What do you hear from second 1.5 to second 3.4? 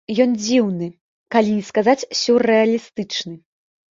не сказаць сюррэалістычны.